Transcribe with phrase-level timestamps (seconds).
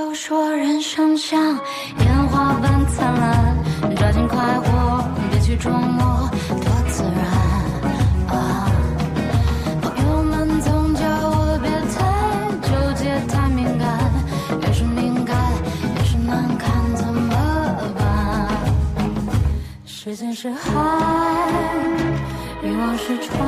[0.00, 1.38] 都说人生像
[1.98, 3.54] 烟花般灿烂，
[3.96, 7.22] 抓紧快活，别去琢磨多自然
[8.34, 8.72] 啊。
[9.82, 12.00] 朋友们总叫我别太
[12.66, 14.10] 纠结、太敏感，
[14.62, 15.36] 越是敏感
[15.94, 17.30] 越是难看，怎么
[17.98, 18.48] 办？
[19.84, 20.70] 时间是海，
[22.62, 23.38] 欲望是船，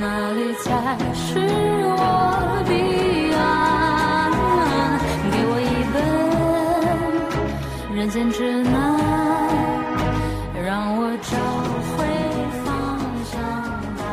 [0.00, 2.64] 哪里才是我
[8.06, 8.72] 人间指南，
[10.64, 11.36] 让我找
[11.90, 12.06] 回
[12.64, 13.36] 方向
[13.96, 14.06] 感。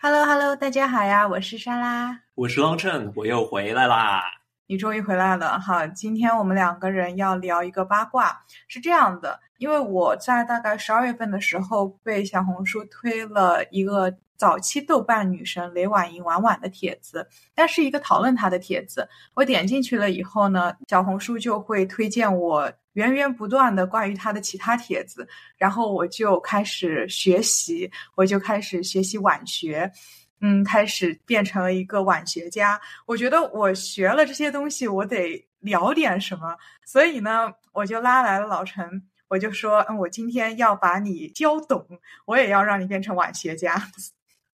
[0.00, 2.22] Hello Hello，大家好呀，我是莎拉。
[2.34, 4.20] 我是汪晨，我又回来啦。
[4.66, 5.86] 你终于回来了哈！
[5.86, 19.06] 今天我们两个人要聊一个八卦，是这样的，因为我在大概十二月份的时候被小红书推了一个早期豆瓣女神雷婉莹婉婉的帖子，但是一个讨论她的帖子。
[19.34, 29.92] 我点进去了以后呢，小红书就会推荐我源源不断的关于她的其他帖子，然后我就开始学习，我就开始学习晚学。
[30.40, 32.80] 嗯，开始变成了一个晚学家。
[33.04, 41.86] 我觉得我学了这些东西，我得聊点什么，所以呢，我就拉来了老陈，我就说，嗯，我今天要把你教懂，
[42.24, 43.76] 我也要让你变成晚学家。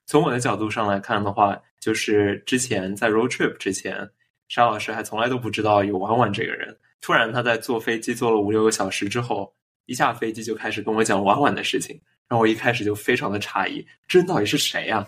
[0.07, 4.09] 从我的角度上来看的话，就是之前在 road trip 之前，
[4.49, 6.77] 沙老师还从来都不知道有婉婉这个人。
[7.01, 9.53] 突然他在坐飞机坐了五六个小时之后，
[9.87, 15.07] 一下飞机就开始跟我讲婉婉的事情，然后我一开始就非常的诧异，这人到底是谁呀、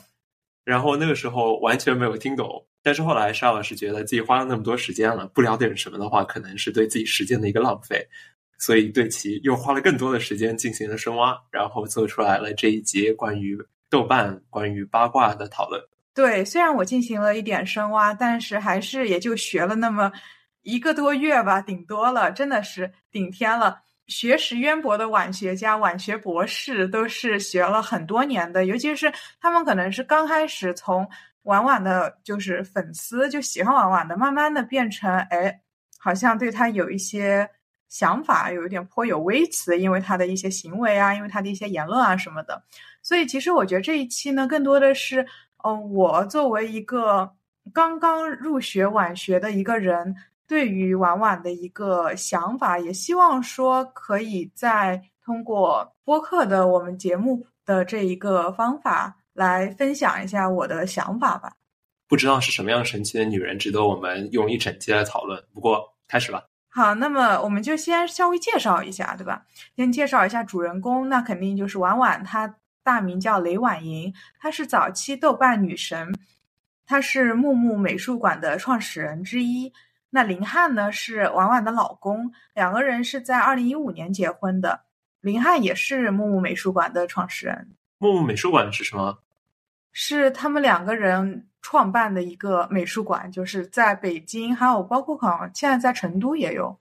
[0.65, 8.07] 然后那个时候完全没有听懂，但是后来沙老师觉得自己花了那么多时间了，不聊点什么的话，可能是对自己时间的一个浪费，
[8.59, 13.57] 所以对其又花了更多的时间进行了深挖，然后做出来了这一节关于
[13.91, 15.81] 豆瓣、关于八卦的讨论。
[16.15, 20.11] 对，虽然我进行了一点深挖，但是还是也就学了那么
[20.63, 23.81] 一个多月吧，顶多了，真的是顶天了。
[24.09, 31.07] 学识渊博的晚学家、晚学博士都是学了很多年的，尤其是他们可能是刚开始从
[31.43, 35.61] 婉婉的，就是粉丝就喜欢婉婉的，慢慢的变成哎，
[35.99, 37.49] 好像对他有一些
[37.89, 42.63] 想法，有一点颇有微词，因为他的一些行为啊，因为他的一些言论啊什么的。
[43.03, 45.27] 所以其实我觉得这一期呢，更多的是，
[45.63, 47.31] 呃，我作为一个
[47.73, 50.15] 刚刚入学晚学的一个人。
[50.49, 61.53] 对于婉婉的一个想法，也希望说可以再通过播客的我们节目的这一个方法来分享一下我的想法吧。
[62.09, 65.39] 不知道是什么样神奇的女人，值得我们用一整期来讨论。
[65.53, 66.43] 不过开始吧。
[66.71, 69.45] 好，那么我们就先稍微介绍一下，对吧？
[69.77, 72.49] 先介绍一下主人公，那肯定就是婉婉，她
[72.89, 76.11] 大名叫雷婉莹，她是早期豆瓣女神，
[76.87, 79.71] 她是木木美术馆的创始人之一。
[80.09, 84.87] 那林汉呢是婉婉的老公，两个人是在二零一五年结婚的。
[85.21, 87.77] 林汉也是木木美术馆的创始人。
[87.99, 89.19] 木木美术馆是什么？
[89.93, 96.79] 是他们两个人创办的一个美术馆，就是在北京，还有包括好像现在在成都也有。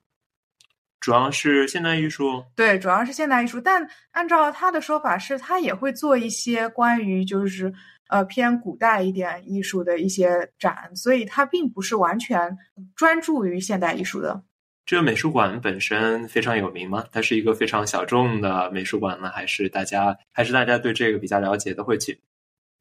[1.07, 2.43] 主要是现代艺术。
[2.53, 7.73] 对，主要是现代艺术，但按照他的说法是，他也会做一些关于就是。
[8.09, 12.57] 呃，偏古代一点艺术的一些展，所以他并不是完全
[12.95, 14.41] 专注于现代艺术的。
[14.85, 17.03] 这个美术馆本身非常有名吗？
[17.11, 22.17] 它是一个非常小众的美术馆呢，还是大家还是大家对这个比较了解的会去？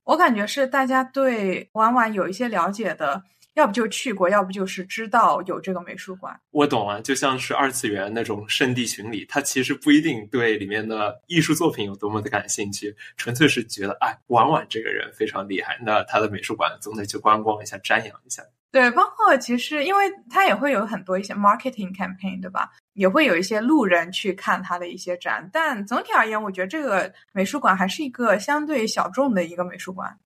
[0.05, 3.21] 我感觉是大家对婉婉有一些了解的，
[3.57, 6.39] 要不就去过，要不就是知道有这个美术馆。
[6.51, 18.43] 我懂了，就像是二次元那种圣地巡礼，他其实不一定对里面的艺术作品有多么的感兴趣，纯粹是觉得哎，婉婉这个人非常厉害，那他的美术馆总得去观光一下，瞻仰一下。
[18.71, 22.71] 对，包括其实因为他也会有很多一些 marketing campaign，对吧？
[22.93, 30.19] 也会有一些路人去看他的一些展，但总体而言，我觉得这个美术馆还是一个相对小众的一个美术馆。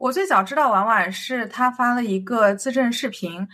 [0.00, 3.46] 我最早知道婉婉是她发了一个自证视频，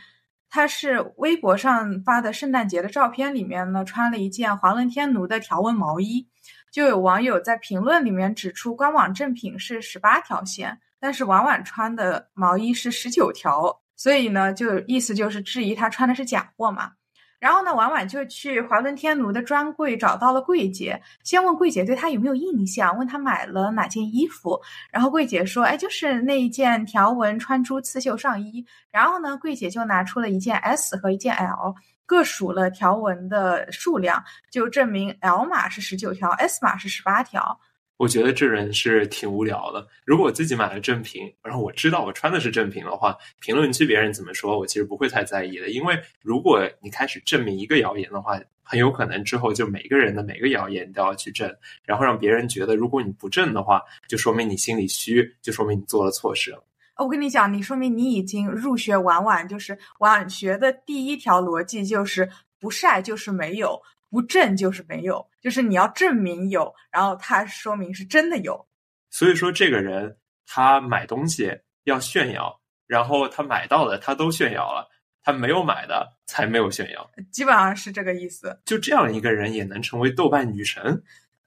[0.49, 6.29] 她是微博上发的圣诞节的照片，里面呢穿了一件华伦天奴的条纹毛衣，
[6.71, 16.93] 就有网友在评论里面指出，官网正品是十八条线，但是婉婉穿的毛衣是十九条，所以呢，就意思就是质疑她穿的是假货嘛。
[17.39, 24.61] 然后呢，婉婉就去华伦天奴的专柜找到了柜姐，先问柜姐对她有没有印象，问她买了哪件衣服。
[24.91, 31.75] 然后柜姐说：“哎，就是那一件条纹穿珠刺绣上衣。”然后呢，柜姐就拿出了一件 S 和一件 L，
[32.07, 37.61] 各数了条纹的数量，就证明 L 码是十九条，S 码是十八条。
[37.99, 39.87] 我觉得这人是挺无聊的。
[40.05, 45.71] 如果我自己买了正品，然后我知道我穿的是正品的话，评论区别人怎么说，我其实不会太在意的。
[45.71, 51.51] 因为如果你开始证明一个谣言的话，很有可能之后就每个人的每个谣言都要去证，
[51.85, 56.63] 然后让别人觉得如果你不证的话，就说明你心里虚，就说明你做了错事了。
[56.99, 62.29] 我跟你讲，你说明你已经入学晚晚，就是晚学的第一条逻辑就是
[62.59, 63.81] 不晒就是没有。
[64.17, 68.67] 不证就是没有，就是你要证明有，然后他说明是真的有。
[69.11, 70.17] 所以说，这个人
[70.47, 71.53] 他买东西
[71.85, 74.89] 要炫耀，然后他买到的他都炫耀了，
[75.23, 78.59] 他没有买的才没有炫耀，基本上是这个意思。
[78.65, 80.83] 就这样一个人也能成为豆瓣女神？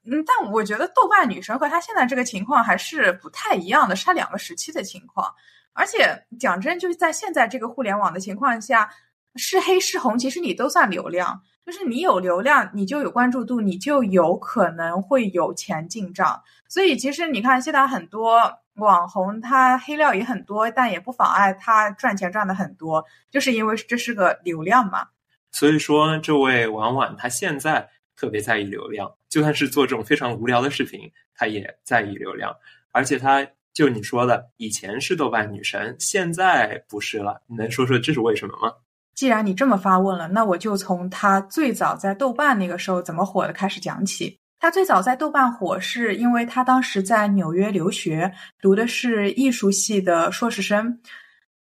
[0.04, 5.34] 嗯，但我觉得豆瓣女神和她现在这个情况还是不太一样的，是她两个时期的情况。
[5.72, 8.88] 而且讲真，就是在现在这个互联网的情况下，
[9.34, 11.42] 是黑是红，其实你都算流量。
[11.64, 16.42] 就是你有流量，你就有关注度，你就有可能会有钱进账。
[16.68, 18.40] 所以其实你看，现在很多
[18.74, 25.08] 网红他黑料也很多，但也不妨碍他赚钱赚的很多，就是因为这是个流量嘛。
[25.52, 32.54] 所以说，这位婉婉她现在特别在意流量，就算是做这种非常无聊的视频，她也在意流量。
[32.92, 37.42] 而且她就你说的，以前是豆瓣女神，现在不是了。
[37.46, 38.72] 你能说说这是为什么吗？
[39.20, 44.34] 既然你这么发问了，那我就从他最早在豆瓣那个时候怎么火的开始讲起。
[44.58, 48.32] 他最早在豆瓣火，是因为他当时在纽约留学，
[48.62, 50.98] 读的是艺术系的硕士生。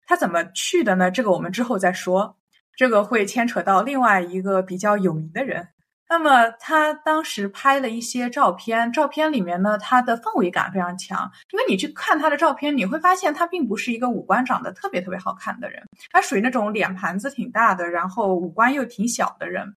[0.06, 1.10] 他怎么去的呢？
[1.10, 2.38] 这个我们之后再说。
[2.74, 5.68] 这个会牵扯到另外一个比较有名的人。
[6.12, 11.18] 那么他当时拍了一些照片，照片里面呢，他的氛围感非常强。
[11.52, 19.74] 因为你去看他的照片，你会发现他并不是一个五官长得特别特别好看的人，他属于那种脸盘子挺大的，然后五官又挺小的人，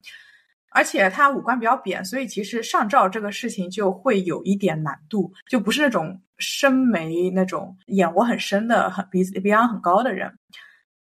[0.71, 10.35] 而且他五官比较扁，所以其实上照这个事情就会有一点难度，就不是那种深眉那种眼窝很深的、很鼻子鼻梁很高的人。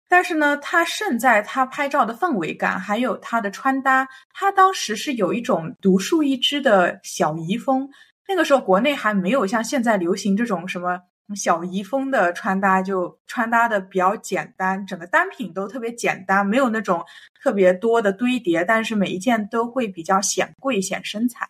[0.08, 4.08] 但是呢，他胜在他拍照的氛围感，还有他的穿搭。
[4.32, 7.88] 他当时是有一种独树一帜的小姨风。
[8.28, 11.00] 那个时候国内还没有像现在流行这种什么
[11.34, 17.04] 小姨风的穿搭，就穿搭的比较简单，整个单品都特别简单，没有那种
[17.42, 21.48] 特别多的堆叠，但是每一件都会比较显贵显身材。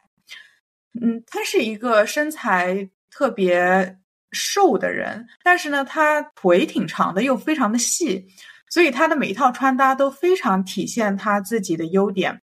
[1.00, 3.98] 嗯，他是一个身材特别。
[4.36, 8.26] 瘦的人，但是呢，他腿挺长的，又非常的细，
[8.70, 12.42] 所以他的每一套穿搭都非常体现他自己的优点。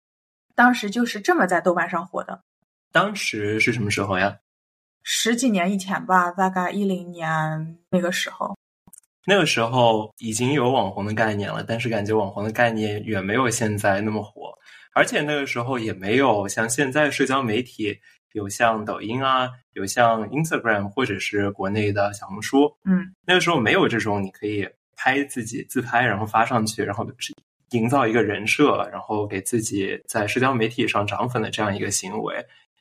[0.55, 2.43] 当时就是这么在豆瓣上火的。
[2.91, 4.37] 当时是什么时候呀？
[5.03, 8.55] 十几年以前吧，大概一零年那个时候。
[9.25, 14.53] 那个时候已经有网红的概念了，但是感觉网红的概念远没有现在那么火，
[14.93, 17.99] 而且那个时候也没有像现在社交媒体。
[18.33, 27.07] 有像抖音啊，有像 Instagram 或者是国内的小红书，嗯，那个时候没有这种你可以拍自己自拍，然后发上去，然后
[27.71, 32.35] 营造一个人设，然后给自己在社交媒体上涨粉的这样一个行为。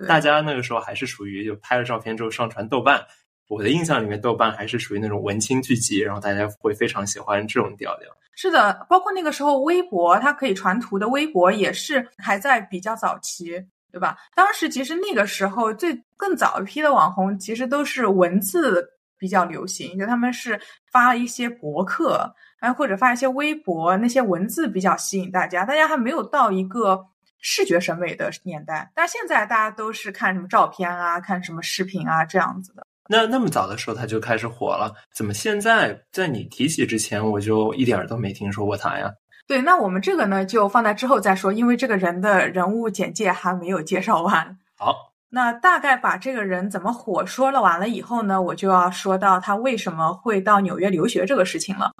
[0.07, 3.05] 大家那个时候还是属于就拍了照片之后上传豆瓣。
[3.49, 8.07] 我的印象里面，豆瓣还是属于那种文青聚集，然后大家会非常喜欢这种调调。
[8.37, 13.65] 是的，包括那个时候微博，它可以传图的微博也是还在比较早期。
[13.91, 14.17] 对吧？
[14.35, 18.87] 当时其实那个时候最更早一批的网红，其实都是文字
[19.19, 20.61] 比较流行，就他们是
[20.93, 25.65] 发一些博客，哎或者发一些微博，那些文字比较吸引大家。
[25.65, 27.05] 大家还没有到一个
[27.41, 32.85] 视觉审美的年代，但现在大家都是看什么照片啊，看什么视频啊这样子的。
[33.11, 39.11] 那那么早的时候他就开始火了，怎么现在在你提起之前，我就一点都没听说过他呀？
[39.49, 44.59] 对，那我们这个呢，就放在之后再说，因为这个人的人物简介还没有介绍完。
[44.77, 51.91] 好，那大概把这个人怎么火说了完了以后呢，我就要说到他为什么会到纽约留学这个事情了。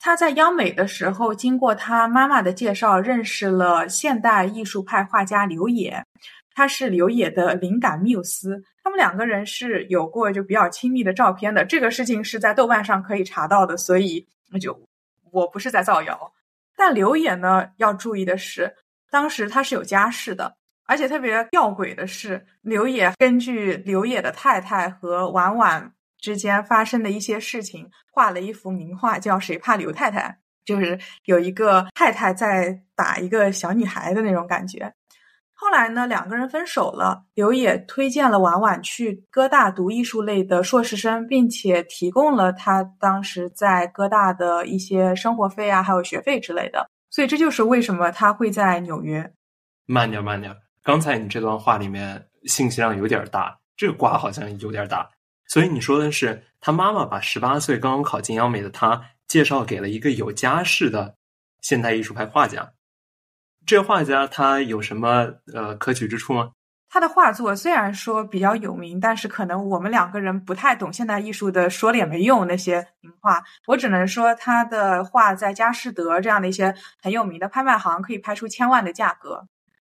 [0.00, 6.02] 他在央美的时候，经过他妈妈的介绍，认识了现代艺术派画家刘野，
[6.54, 8.64] 他是刘野的灵感缪斯。
[8.82, 14.80] 他们两个人是有过就比较亲密的照片的，这个事情是在豆瓣上可以查到的，所以那就。
[15.32, 16.32] 我不是在造谣，
[16.76, 18.76] 但刘野呢要注意的是，
[19.10, 20.54] 当时他是有家室的，
[20.86, 30.28] 而且特别吊诡的是，刘野根据刘野的太太和婉婉之间发生的一些事情，画了一幅名画，叫《谁怕刘太太》，
[30.64, 34.92] 就是有一个太太在打一个小女孩的那种感觉。
[35.62, 37.22] 后来呢，两个人分手了。
[37.34, 46.84] 刘也推荐了婉婉去哥大读艺术类的硕士生，并且提供了他当时在哥大的一些生活费啊，还有学费之类的。
[47.10, 49.32] 所以这就是为什么他会在纽约。
[49.86, 50.52] 慢点，慢点。
[50.82, 55.08] 刚才你这段话里面信息量有点大，这个瓜好像有点大。
[55.46, 61.14] 所以你说的是，他妈妈把十八岁刚刚考进央美的他介绍给了一个有家室的
[61.60, 62.68] 现代艺术派画家。
[63.64, 66.50] 这画家他有什么呃可取之处吗？
[66.88, 72.46] 他的画作虽然说比较有名，但是可能我们两个人不太懂现代艺术的，说了也没用。
[72.46, 79.46] 那些名画，我只能说他的画在佳士得这样的一些很有名的拍卖行可以拍出千万的价格。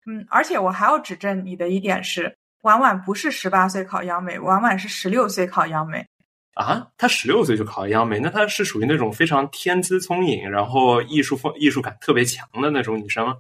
[0.07, 6.03] 嗯，而且我还要指正你的一点是，婉婉不是十八岁考央美，婉婉是十六岁考央美。
[6.55, 13.35] 啊，他十六岁就考央美，那他是属于那种非常天资聪颖，然后艺术风艺术感特别强的那种女生吗？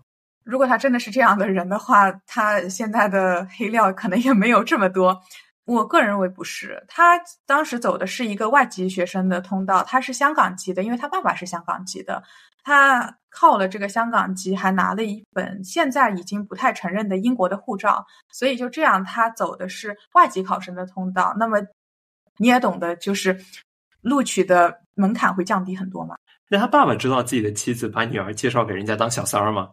[0.47, 5.21] 如果他真的是这样的人的话，他现在的黑料可能也没有这么多。
[5.65, 12.23] 我个人认为不是，他当时走的是一个外籍学生的通道，他是香港籍的，因为他爸爸是香港籍的，
[12.63, 21.35] 他靠了这个香港籍，还拿了一本现在已经不太承认的英国的护照，所以就这样，他走的是外籍考生的通道。
[21.37, 21.59] 那么
[22.37, 23.37] 你也懂得，就是
[23.99, 26.15] 录取的门槛会降低很多嘛？
[26.47, 29.69] 那他爸爸知道自己的妻子把女儿介绍给人家当小三儿吗？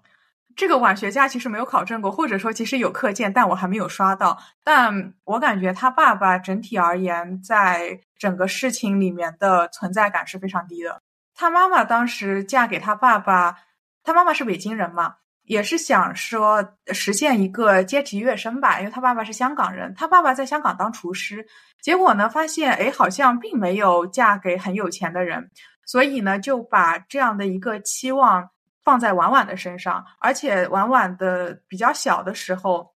[0.56, 4.38] 这个晚学家其实没有考证过，或者说其实有课件，但我还没有刷到。
[4.62, 11.00] 但我感觉他爸爸整体而言，在整个事情里面的存在感是非常低的。
[11.34, 13.56] 他妈妈当时嫁给他爸爸，
[14.04, 21.44] 他妈妈是北京人嘛，也是想说实现一个阶级跃升吧，因为他爸爸是香港人，他爸爸在香港当厨师，
[21.82, 25.50] 结果呢发现，哎，好像并没有嫁给很有钱的人，
[25.84, 28.50] 所以呢就把这样的一个期望。
[28.85, 32.93] 放在婉婉的身上，而且婉婉的比较小的时候，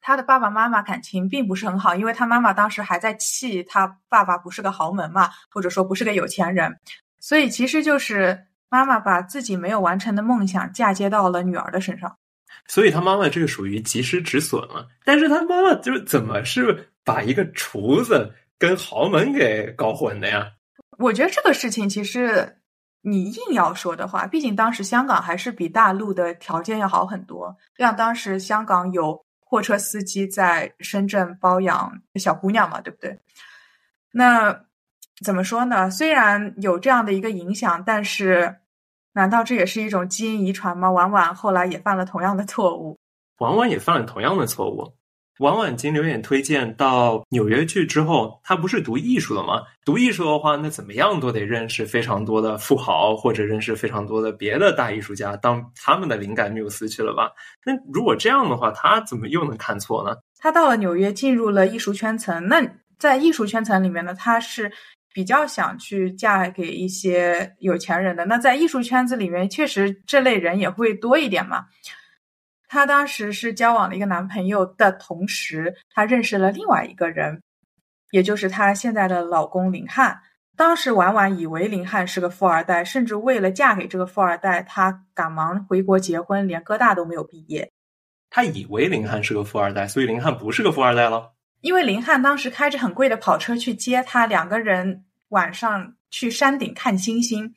[0.00, 6.76] 她的爸爸妈妈感情并不是很好，因为她妈妈当时还在气她爸爸不是个豪门嘛，或者说不是个有钱人，
[7.20, 12.16] 所以其实就是妈妈把自己没有完成的梦想嫁接到了女儿的身上，
[12.66, 14.88] 所以他妈妈这个属于及时止损了。
[15.04, 20.50] 但是他妈妈就是怎么是把一个厨子跟豪门给搞混的呀？
[20.98, 22.56] 我觉得这个事情其实。
[23.02, 27.56] 你硬要说的话，毕竟当时香港还是比大陆的条件要好很多。
[27.78, 33.18] 像当时香港有货车司机在深圳包养小姑娘嘛，对不对？
[34.12, 34.64] 那
[35.24, 35.90] 怎么说呢？
[35.90, 38.60] 虽然有这样的一个影响，但是
[39.12, 40.90] 难道这也是一种基因遗传吗？
[40.90, 42.98] 婉婉后来也犯了同样的错误。
[43.38, 44.92] 婉婉也犯了同样的错误。
[45.40, 49.62] 婉婉经留言推荐到纽约去之后，他不是读艺术的吗？
[49.86, 57.30] 读艺术的话，那怎么样都得认识非常多的富豪，或者认识非常多的别的大艺术家，当他们的灵感缪斯去了吧？
[57.64, 60.14] 那如果这样的话，他怎么又能看错呢？
[60.38, 62.46] 他到了纽约，进入了艺术圈层。
[62.46, 62.62] 那
[62.98, 64.70] 在艺术圈层里面呢，他是
[65.14, 68.26] 比较想去嫁给一些有钱人的。
[68.26, 71.64] 那在艺术圈子里面，确实这类人也会多一点嘛。
[72.72, 77.42] 她当时是交往了一个男朋友的同时，她认识了另外一个人，
[78.12, 80.20] 也就是她现在的老公林汉。
[80.56, 87.72] 当时婉婉以为林汉是个富二代，甚至为了嫁给这个富二代，她赶忙回国结婚，连哥大都没有毕业。
[88.30, 91.32] 她以为林汉是个富二代，所以林汉不是个富二代了。
[91.62, 97.52] 因为林汉当时开着很贵的跑车去接她，两个人晚上去山顶看星星。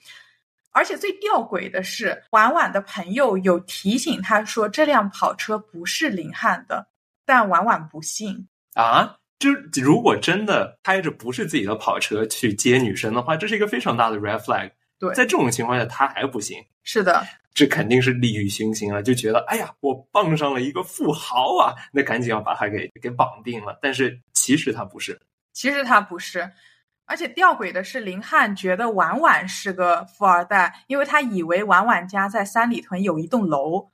[0.73, 6.85] 而且最吊诡的是，婉婉的朋友有提醒他说这辆跑车不是林汉的，
[7.25, 9.15] 但婉婉不信啊。
[9.39, 9.51] 就
[9.81, 14.71] 如果真的开着不是自己的跑车去接女生的话，这是一个非常大的 red flag。
[14.97, 16.57] 对，在这种情况下，他还不信。
[16.83, 23.77] 是的，这肯定是利欲熏心啊，就觉得哎呀，我傍上了一个富豪啊，那赶紧要把他给给绑定了。
[23.81, 25.19] 但是其实他不是，
[25.51, 26.49] 其实他不是。
[27.05, 33.89] 而且吊诡的是，林汉觉得婉婉是个富二代，因为他以为婉婉家在三里屯有一栋楼，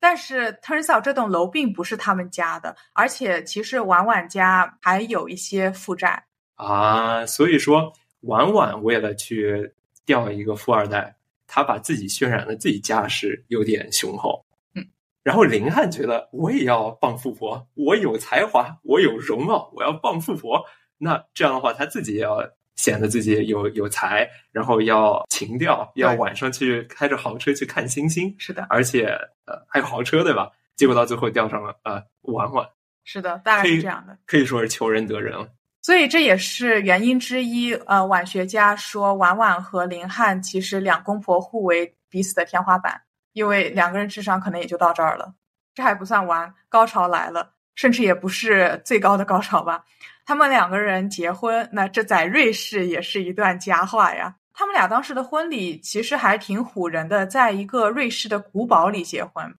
[0.00, 6.24] 但是 turns out 这栋楼并不是他们家的，而且其实婉婉家还有一些负债
[6.54, 7.26] 啊。
[7.26, 9.74] 所以说，婉婉为了去
[10.06, 11.14] 钓一个富二代，
[11.46, 14.44] 他把自己渲染的自己家世有点雄厚。
[14.74, 14.84] 嗯，
[15.22, 20.64] 然后林汉觉得我也要傍富婆，我有才华，我有容貌，我要傍富婆。
[20.98, 22.38] 那这样的话，他自己也要
[22.76, 28.34] 显得自己有有才，然后要情调，要晚上去开着豪车去看星星。
[28.38, 29.06] 是的，而且
[29.46, 30.50] 呃还有豪车，对吧？
[30.76, 32.68] 结果到最后钓上了呃婉婉。
[33.04, 35.48] 是的，大概是这样的，可以说是求人得人了。
[35.80, 37.72] 所以这也是原因之一。
[37.74, 43.00] 呃，晚学家说，婉婉和林汉其实两公婆互为彼此的天花板，
[43.32, 45.32] 因为两个人智商可能也就到这儿了。
[45.74, 49.84] 这还不算完，高潮来了，甚至也不是最高的高潮吧。
[50.26, 54.34] 他们两个人结婚，那这在瑞士也是一段佳话呀。
[54.52, 59.54] 他们俩当时的婚礼其实还挺唬人的，在一个瑞士的古堡里结婚。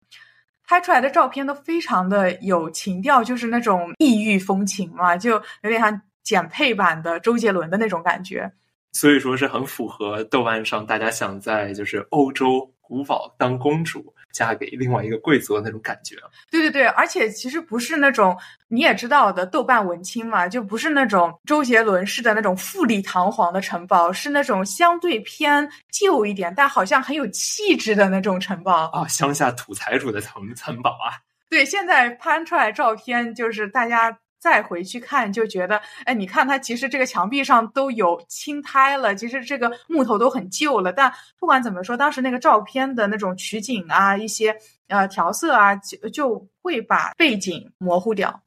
[0.67, 8.51] 拍出来的照片都非常的有情调，就是那种异域风情嘛，就有点像简配版的周杰伦的那种感觉。
[8.91, 16.15] 所以说是很符合豆瓣上大家想在就是欧洲古堡当公主，嫁给另外一个贵族的那种感觉。
[16.49, 18.37] 对对对，而且其实不是那种
[18.69, 31.19] 你也知道的豆瓣文青嘛，就不是那种周杰伦式的那种富丽堂皇的城堡，是那种相对偏旧一点，但好像很有气质的那种城堡啊，乡下土财主的城城堡啊。
[31.49, 34.17] 对，现在拍出来照片就是大家。
[34.39, 40.93] 再回去看就觉得，哎，你看它其实这个墙壁上都有青苔了，其实这个木头都很旧了。
[40.93, 44.55] 但不管怎么说，当时那个照片的那种取景啊，一些
[44.87, 48.41] 呃调色啊，就就会把背景模糊掉。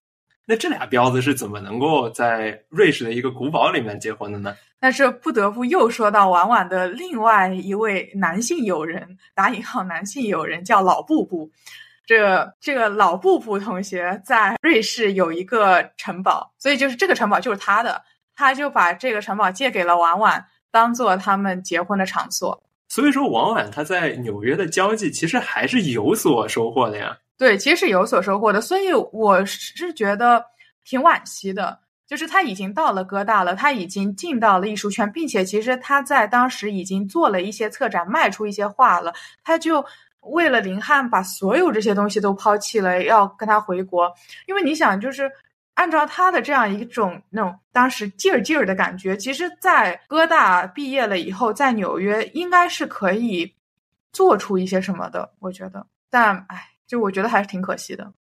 [0.44, 4.56] 那这俩彪子是怎么能够在瑞士的一个古堡里面结婚的呢？
[4.80, 11.48] 但是不得不又说到婉婉的另外一位男性友人，打引号男性友人叫老布布。
[12.04, 18.02] 这这个老布布同学在瑞士有一个城堡，所以就是这个城堡就是他的，
[18.34, 22.60] 他就把这个城堡借给了婉婉，当做他们结婚的场所。
[22.88, 27.16] 所以说，婉婉她在纽约的交际其实还是有所收获的呀。
[27.38, 28.60] 对，其实是有所收获的。
[28.60, 30.44] 所以我是觉得
[30.84, 39.84] 挺惋惜的，就是他已经到了哥大了，他已经进到了艺术圈，并且其实他在当时已经做了一些策展，卖出一些画了，他就。
[40.22, 44.12] 为了林汉把所有这些东西都抛弃了，要跟他回国，
[44.46, 45.30] 因为你想，就是
[45.74, 53.52] 按照他的这样一种那种当时劲儿劲儿的感觉，其实，在哥大毕业了以后，在纽约应该是可以
[54.12, 55.84] 做出一些什么的，我觉得。
[56.08, 58.12] 但唉，就我觉得还是挺可惜的。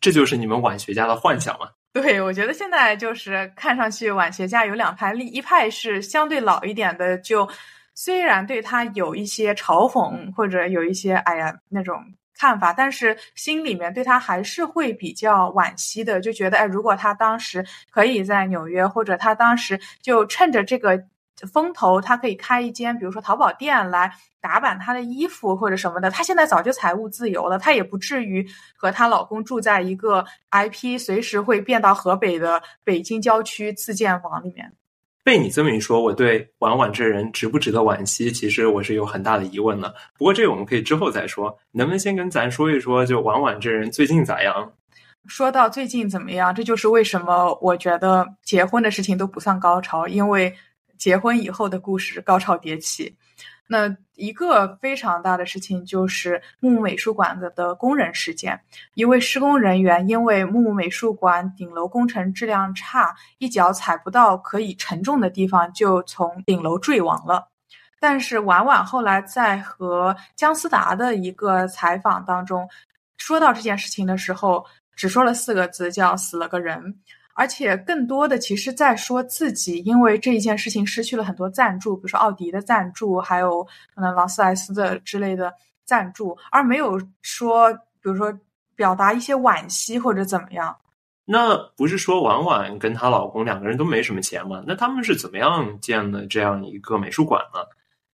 [0.00, 1.68] 这就是你们晚学家的幻想吗？
[1.92, 7.46] 对，我觉得现在就是看上去晚学家有两派，一派是相对老一点的，就。
[7.94, 12.02] 虽然对他有一些嘲讽或者有一些哎呀那种
[12.36, 21.00] 看法，但是心里面对他还是会比较惋惜的，就觉得哎，如果他当时可以在纽约，或者他当时就趁着这个
[21.52, 28.44] 风头，他可以开一间比如说淘宝店来打版他的衣服或者什么的，他现在早就财务自由了，他也不至于
[28.76, 34.72] 和她老公住在一个 IP 随时会变到河北的北京郊区自建房里面。
[35.24, 39.92] 被你这么一说，我对婉婉这人值不值得惋惜，其实我是有很大的疑问的。
[40.18, 41.58] 不过这个我们可以之后再说。
[41.72, 44.70] 能不能先跟咱说一说，就婉婉这人最近咋样？
[45.26, 50.54] 说到最近怎么样，这就是为什么我觉得结婚的事情都不算高潮，因为
[50.98, 53.16] 结婚以后的故事高潮迭起。
[53.66, 58.60] 那一个非常大的事情就是木木美术馆的的工人事件。
[58.94, 67.48] 一位施工人员因为木木美术馆顶楼工程质量差，一脚踩不到可以承重的地方，就从顶楼坠亡了。
[67.98, 72.68] 但是婉婉后来在和姜思达的一个采访当中，
[73.16, 77.00] 说到这件事情的时候，只说了四个字，叫“死了个人”。
[77.34, 83.62] 而且更多的，其实在说自己因为这一件事情失去了很多赞助，比如说奥迪的赞助，还有
[83.94, 85.52] 可能劳斯莱斯的之类的
[85.84, 88.32] 赞助，而没有说，比如说
[88.76, 90.76] 表达一些惋惜或者怎么样。
[91.24, 94.62] 那不是说婉婉跟她老公两个人都没什么钱吗？
[94.66, 97.60] 那他们是怎么样建的这样一个美术馆呢？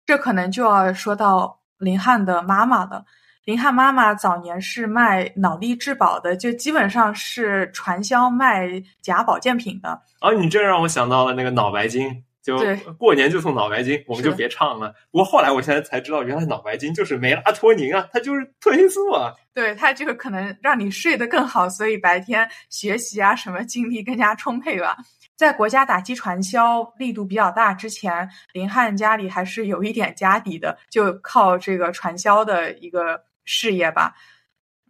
[0.06, 3.04] 这可能就要说到林汉的妈妈了。
[3.48, 8.68] 林汉妈妈早年是卖脑力质保的，就基本上是传销卖
[9.02, 9.90] 假保健品的。
[10.20, 12.58] 啊，你这让我想到了那个脑白金，就
[12.98, 14.94] 过年就送脑白金，我们就别唱了。
[15.12, 19.32] 不过后来我现在才知道，原来脑白金就是梅拉托宁啊，它就是褪黑素啊。
[19.54, 24.98] 对，它就是可能让你睡得更好，所以白天学习啊什么精力更加充沛吧。
[25.38, 33.26] 在国家打击传销力度比较大之前，林汉家里还是有一点家底的，就靠这个传销的一个。
[33.48, 34.14] 事业吧，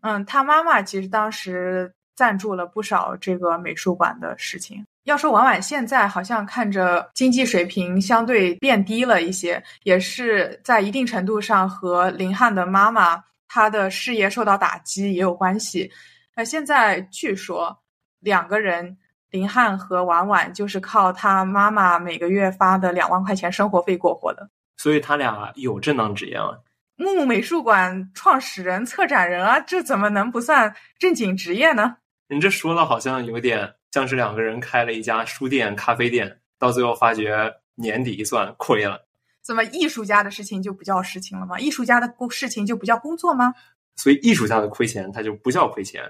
[0.01, 4.83] 嗯，他妈妈其实当时赞助了不少这个美术馆的事情。
[5.03, 15.89] 要说婉婉现在好像看着经济水平相对变低了一些，也是在一定程度上和林汉的妈妈她的事业受到打击也有关系。
[16.35, 17.79] 那现在据说
[18.19, 18.97] 两个人
[19.29, 26.57] 林汉和婉婉就是靠他妈妈每个月发的两万块钱生活费过活的，所以他俩有正当职业吗？
[26.99, 31.97] 木木美术馆创始人、策展人啊，这怎么能不算正经职业呢？
[32.27, 39.05] 你这说的好像有点像是两个人开了一家书店、咖啡店，到最后发觉年底一算亏了。
[39.43, 41.59] 怎么艺术家的事情就不叫事情了吗？
[41.59, 43.53] 艺术家的工事情就不叫工作吗？
[43.95, 46.01] 所以艺术家的亏钱，他就不叫亏钱；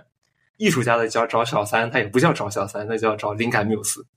[0.55, 4.07] 艺术家的叫找小三，他也不叫找小三，那叫找灵感缪斯。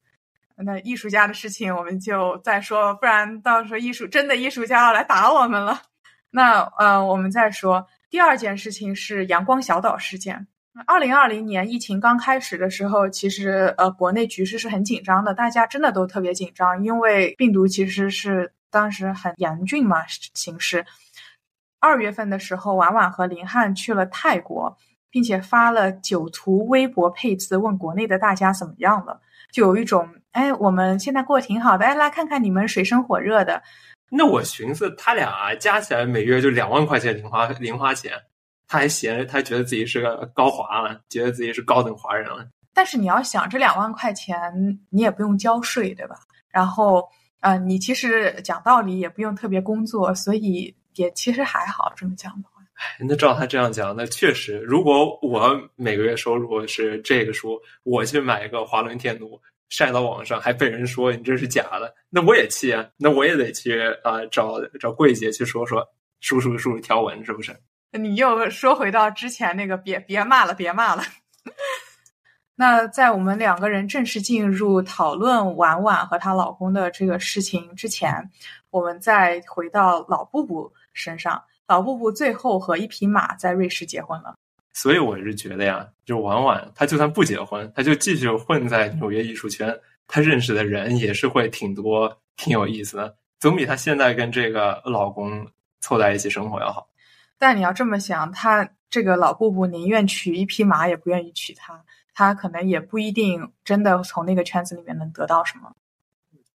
[0.54, 5.82] 那艺术家的事情我们就再说，不然到时候艺术真的艺术家要来打我们了。
[6.30, 10.46] 那呃，我们再说第二件事情是阳光小岛事件。
[10.86, 20.86] 二零二零年疫情刚开始的时候，其实呃国内局势是很紧张的，大家真的都特别紧张，因为病毒其实是当时很严峻嘛形势。
[21.80, 24.78] 二月份的时候，婉婉和林汉去了泰国，
[25.10, 29.20] 并且发了九图微博配字，问国内的大家怎么样了，
[29.52, 33.62] 就有一种哎我们现在过挺好的，哎来看看你们水深火热的。
[34.10, 38.12] 那我寻思他俩加起来每月就两万块钱零花零花钱。
[38.72, 42.48] 他还嫌他觉得自己是个高华了，觉得自己是高等华人了。
[42.72, 44.38] 但是你要想，这两万块钱
[44.90, 46.14] 你也不用交税，对吧？
[46.50, 47.08] 然后，
[47.40, 51.92] 呃，你其实讲道理也不用特别工作，所以也其实还好。
[51.96, 65.82] 这么讲的话，哎，那照他这样讲，那确实，如果我每个月收入是这个数，我去买一个华伦天奴晒到网上，还被人说你这是假的，那我也气啊，那我也得去啊找找柜姐去说说，
[66.20, 67.56] 叔叔叔条纹是不是？
[67.92, 71.02] 你又说回到之前那个，别别骂了，别骂了。
[72.54, 78.30] 那在我们两个人正式进入讨论婉婉和她老公的这个事情之前，
[78.70, 81.42] 我们再回到老布布身上。
[81.66, 84.34] 老布布最后和一匹马在瑞士结婚了。
[84.72, 95.46] 所以我是觉得呀，就婉婉，她就算不结婚，她就继续混在纽约艺术圈，她认识的人也是会挺多，挺有意思的，总比她现在跟这个老公
[95.80, 96.88] 凑在一起生活要好。
[97.38, 101.84] 但你要这么想，她这个老布布宁愿娶一匹马，也不愿意娶她。
[102.14, 105.72] 她可能也不一定真的从那个圈子里面能得到什么。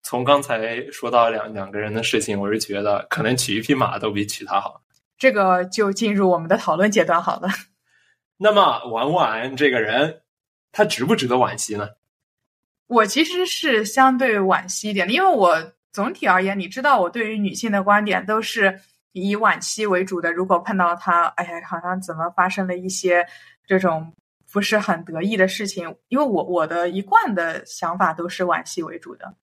[0.03, 4.83] 从刚才说到两两个人的事情，我是觉得可能娶一匹马都比娶她好。
[5.17, 7.49] 这个就进入我们的讨论阶段好了。
[8.37, 10.23] 那么婉婉这个人，
[10.73, 11.91] 他值不值得惋惜呢？
[12.87, 18.81] 我其实是相对惋惜一点的，因为我总体而言，你知道我对于女性的观点都是。
[19.17, 23.25] 以惋惜为主的，如果碰到她，哎呀，好像怎么发生了一些
[23.65, 24.13] 这种
[24.51, 25.97] 不是很得意的事情？
[26.09, 29.37] 因为我我的一贯的想法都是惋惜为主的，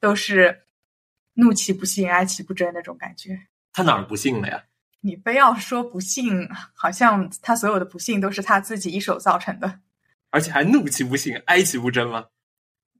[0.00, 0.62] 都是
[1.34, 3.38] 怒其不幸，哀其不争那种感觉。
[3.72, 4.64] 他哪儿不幸了呀？
[5.04, 9.80] 你非要说不幸，好像他所有的不幸都是他自己一手造成的，
[10.30, 12.26] 而且还怒其不幸，哀其不争吗？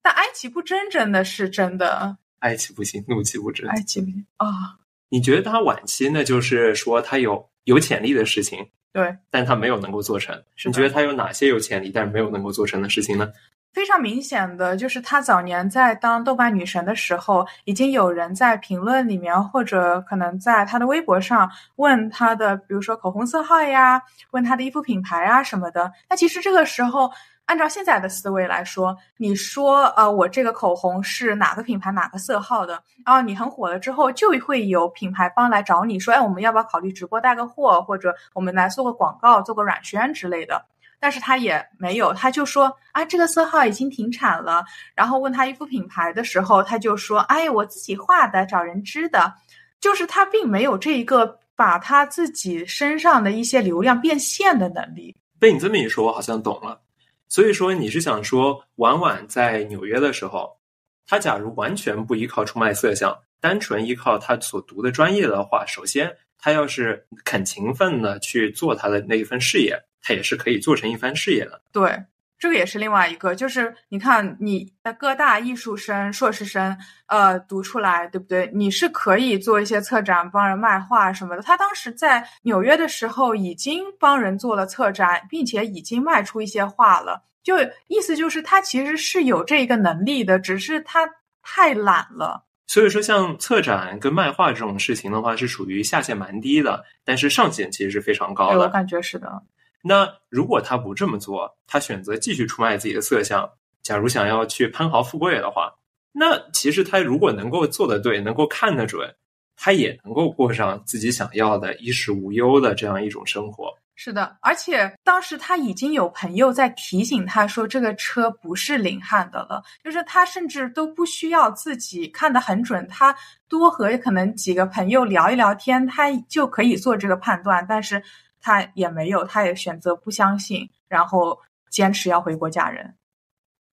[0.02, 4.78] 但哀其不争真的是真的，哀其不幸，怒其不争，哀其不幸啊。
[5.10, 10.42] 你觉得他晚期，那就是说他有有潜力的事情，对，但他没有能够做成。
[10.64, 13.30] 你觉得他有哪些有潜力但是没有能够做成的事情呢？
[13.72, 25.92] 非常明显的就是他早年在当豆瓣女神的时候，已经有人在评论里面或者可能在他的微博上问他的，比如说口红色号呀，问他的衣服品牌啊什么的。
[26.08, 27.10] 那其实这个时候。
[27.46, 32.80] 按照现在的思维来说，你说，呃，我这个口红是哪个品牌、哪个色号的？
[33.04, 40.64] 然后你很火了之后，就会有品牌方来找你说，哎，我们要不要考虑直播带个货，或者我们来做个广告、做个软宣之类的？
[41.02, 44.64] 但是他也没有，他就说，啊，这个色号已经停产了。
[44.94, 49.34] 然后问他衣服品牌的时候，他就说，哎，我自己画的，找人织的。
[49.80, 55.16] 就是他并没有这一个把他自己身上的一些流量变现的能力。
[55.40, 56.80] 被你这么一说，我好像懂了。
[57.28, 60.56] 所以说，你是想说，婉婉在纽约的时候，
[61.04, 71.62] 她假如完全不依靠出卖色相，单纯依靠她所读的专业的话，首先，她要是肯勤奋的去做她的那一份事业，她也是可以做成一番事业的。
[71.72, 72.04] 对，
[72.38, 78.50] 这个也是另外一个，就是你看你的各大艺术生、硕士生，呃，读出来，对不对？
[78.52, 81.42] 你是可以做一些策展，帮人卖画什么的。
[81.42, 87.22] 他当时在纽约的时候，已经帮人做了策展，并且已经卖出一些画了。
[87.44, 91.08] 就意思就是他其实是有这个能力的，只是他
[91.42, 92.44] 太懒了。
[92.66, 98.58] 所以说，像策展跟卖画这种事情的话，是属于下限蛮低的，但是上限其实是非常高的。
[98.60, 99.42] 我感觉是的。
[99.82, 103.50] 那如果他不这么做，他选择继续出卖自己的色相，
[103.82, 105.72] 假如想要去攀豪富贵的话，
[106.12, 109.12] 那其实他如果能够做得对，能够看得准，
[109.56, 113.72] 他也能够过上自己想要的衣食无忧的这样一种生活。
[113.94, 123.14] 是的，而且当时他已经有朋友在提醒他说，这个车不是林汉的了，就是他甚至都不需要自己看得很准，他
[123.48, 127.64] 多和可能几个朋友聊一聊天，他就可以做这个判断。
[127.68, 128.02] 但是
[128.42, 131.38] 他也没有，他也选择不相信，然后
[131.70, 132.94] 坚持要回国嫁人。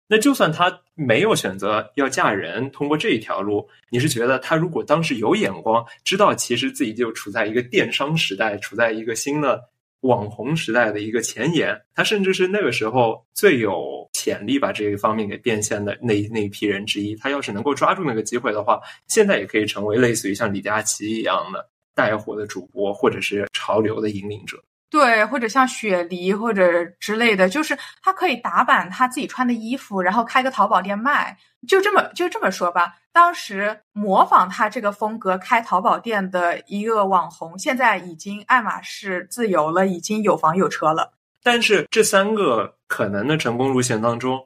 [0.09, 9.70] 那就算他没有选择要嫁人，通过这一条路，你是觉得他如果当时有眼光，知道其实自己就处在一个电商时代，处在一个新的。
[10.05, 17.16] 网红时代的一个前沿，他甚至是那个时候最有潜力把这一方面给变现的那那一批人之一。
[17.16, 24.62] 他要是能够抓住那个机会的话，现在也可以成为类似于像李佳琦一样的带火的主播，或者是潮流的引领者。
[24.90, 32.94] 对，或者像雪梨或者之类的，就是他可以打版他自己穿的衣服，然后开个淘宝店卖，就这么就这么说吧。
[33.12, 41.12] 当时模仿他这个风格开淘宝店的一个网红，现在已经爱马仕自由了，已经有房有车了。
[41.42, 44.38] 但是这三个可能的成功路线当中，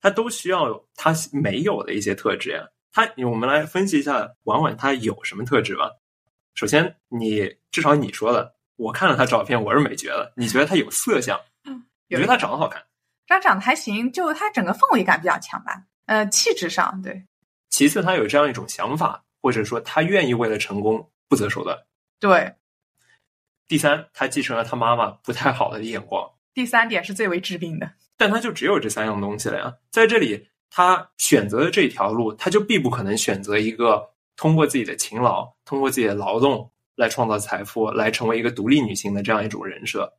[0.00, 2.64] 他都需要他没有的一些特质呀。
[2.92, 5.90] 他，我们来分析一下婉婉她有什么特质吧。
[6.54, 8.54] 首先，你至少你说的。
[8.76, 10.32] 我看了他照片，我是没觉得。
[10.36, 11.40] 你觉得他有色相？
[11.64, 12.82] 嗯，你觉得他长得好看？
[13.26, 15.82] 他长得还行，就他整个氛围感比较强吧。
[16.06, 17.24] 呃，气质上对。
[17.70, 21.76] 其次，他有这样一种想法，或者说他愿意为了成功不择手段。
[22.18, 22.54] 对。
[23.66, 26.28] 第三，他继承了他妈妈不太好的眼光。
[26.52, 27.90] 第三点是最为致命的。
[28.16, 29.74] 但他就只有这三样东西了呀。
[29.90, 36.70] 在这里，他选择的这条路，他就必不可能选择一个通过自己的勤劳，通过自己的劳动。
[36.96, 40.12] 来创造财富，来成为一个独立女性的这样一种人设。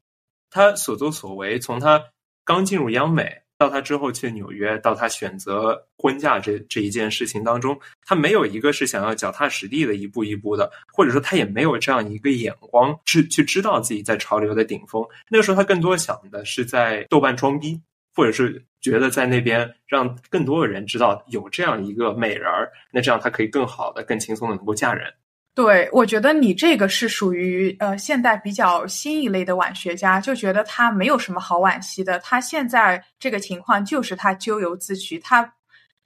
[0.49, 2.04] 她所作所为，从她
[2.43, 15.01] 刚进入央美，到她之后去纽约，到她选择婚嫁这这一件事情当中，她没有一个是想要脚踏实地的一步一步的，或者说她也没有这样一个眼光，去去知道自己在潮流的顶峰。
[15.30, 17.82] 那个时候，她更多想的是在豆瓣装逼，
[18.13, 25.12] 或者是觉得在那边让更多的人知道有这样一个美人儿，那这样她可以更好的、更轻松的能够嫁人。
[25.56, 32.19] 对，我觉得你这个是属于呃现代比较新一类的晚学家，就觉得他没有什么好惋惜的。
[32.19, 35.50] 他现在这个情况就是他咎由自取，他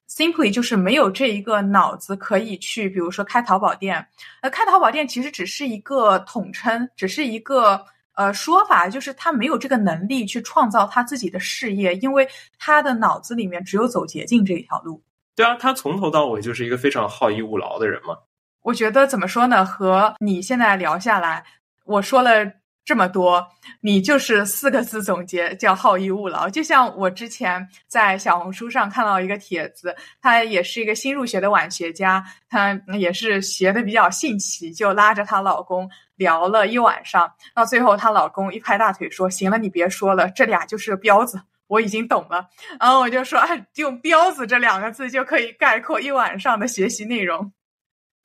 [0.08, 4.06] simply 就是没有这一个脑子可以去，比如说开淘宝店。
[4.42, 7.84] 呃，开淘宝店其实只是一个统称，只是一个
[8.20, 12.28] 呃说法，就是他没有这个能力去创造他自己的事业，因为
[12.58, 15.02] 他的脑子里面只有走捷径这一条路。
[15.38, 18.18] 对啊，他从头到尾就是一个非常好逸恶劳的人嘛。
[18.62, 19.64] 我觉得怎么说呢？
[19.64, 21.46] 和你现在聊下来，
[21.86, 22.46] 我说了
[22.90, 23.48] 这么多，
[23.82, 26.50] 你就是四个字总结，叫好逸恶劳。
[26.50, 42.50] 就像我之前在小红书上看到一个帖子，她也是一个新入学的晚学家，她也是学的比较兴起，就拉着她老公聊了一晚上，到最后她老公一拍大腿说：“行了，你别说了，这俩就是彪子，我已经懂了。”
[42.82, 47.54] 然后我就说：“哎，用彪子这两个字就可以概括一晚上的学习内容。”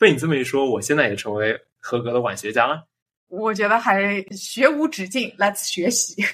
[0.01, 2.87] 被你这么一说，我现在也成为合格的晚学家了。
[3.39, 6.25] 我觉得还学无止境，Let's 学习。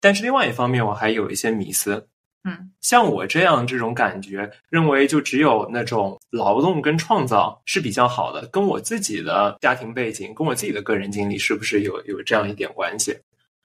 [0.00, 2.06] 但是另外一方面，我还有一些迷思。
[2.44, 13.16] 嗯，像我这样这种感觉，认为就只有那种劳动跟创造是比较好的，跟我自己的家庭背景，跟我自己的个人经历，是不是有有这样一点关系？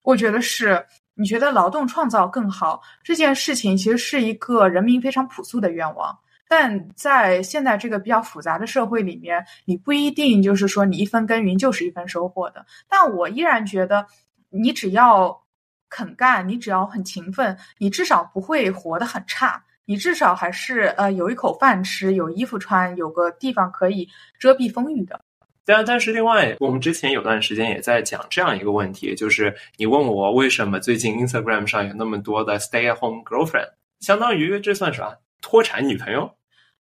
[0.04, 0.86] 我觉得是。
[1.18, 6.14] 你觉得劳动创造更好这件事情，其实是一个人民非常朴素的愿望。
[6.48, 12.66] 但在现在这个比较复杂的社会里面，你不一定就是说你一分耕耘就是一分收获的。
[12.88, 14.06] 但我依然觉得，
[14.50, 15.44] 你只要
[15.90, 24.08] 肯干，你只要很勤奋，你至少不会活得很差，你至少还是呃有一口饭吃，有衣服穿，有个地方可以
[24.40, 25.20] 遮蔽风雨的。
[25.66, 35.18] 对啊，但是另外，我们之前有段时间也在讲这样一个问题，就是你问我为什么最近 Instagram 上有那么多的 Stay at Home Girlfriend，相当于这算啥？
[35.42, 36.30] 脱产女朋友，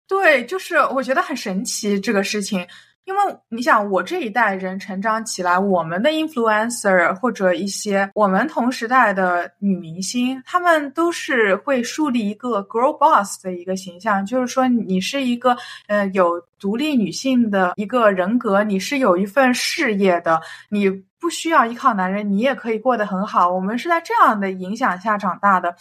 [0.08, 2.66] 对，就是我觉得很神奇这个事情，
[3.06, 20.90] 因为你想，我这一代人成长起来，我们的 influencer 或者一些我们同时代的女明星，她们都是会树立一个 girl boss 的一个形象，就是说你是一个呃有独立女性的一个人格，你是有一份事业的，你
[21.20, 23.50] 不需要依靠男人，你也可以过得很好。
[23.52, 25.76] 我们是在这样的影响下长大的，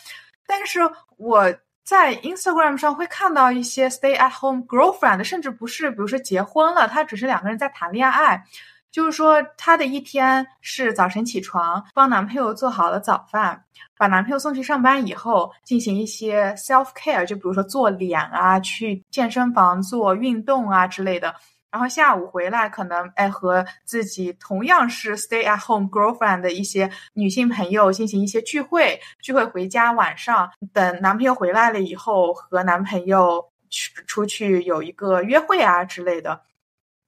[0.46, 0.80] 但是
[1.16, 1.52] 我。
[1.84, 8.44] 在 Instagram 上会看到一些 stay at home girlfriend，甚至不是，比如说结婚了，他只是两个人在谈恋爱。
[8.90, 13.64] 就是说，他的一天是早晨起床，帮男朋友做好了早饭，
[13.96, 21.34] 把男朋友送去上班以后，进行一些 self care，就比如说做脸啊，去健身房做运动啊之类的。
[21.72, 36.42] 然后下午回来，可能哎和自己同样是 stay at home girlfriend 的一些女性朋友进行一些聚会，聚会回家，晚上等男朋友回来了以后，和男朋友去出去有一个约会啊之类的。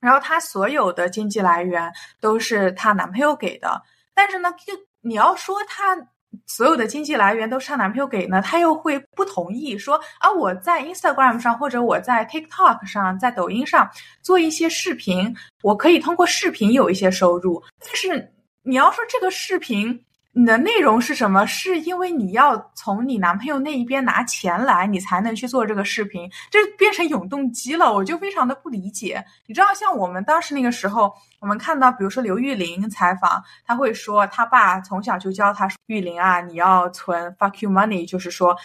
[0.01, 3.83] 然后她所有的经济来源都是她男朋友给的，
[4.15, 4.73] 但是呢，就
[5.03, 6.09] 你要说她。
[6.47, 13.91] 所有的经济来源都是她男朋友给呢，她又会不同意说啊，我在 Instagram 上或者我在 TikTok 上，在抖音上
[14.23, 17.63] 做一些视频，我可以通过视频有一些收入。
[17.81, 20.05] 但是你要说这个视频
[20.37, 21.47] 你的内容是什么？
[21.47, 29.25] 是因为你要从你男朋友那一边拿钱来，你才能去做这个视频，这变成永动机了，我就非常的不理解。
[29.47, 38.57] 你知道，像我们当时那个时候，我们看到，比如说刘玉玲采访，他会说他爸从小就教他，玉玲啊，你要存 fuck you money，就是说，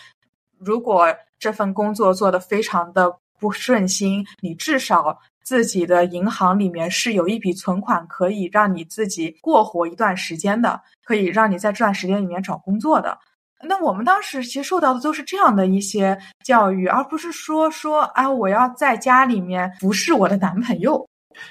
[0.58, 5.20] 如果这份工作做得非常的不顺心，你至少。
[5.50, 13.18] 自己的银行里面是有一笔存款，可以让你自己过活一段时间的，可以让你在这段时间里面找工作的。
[13.68, 21.04] 那我们当时其实受到的都是这样的一些教育，而不是说说啊，我要在家里面服侍我的男朋友。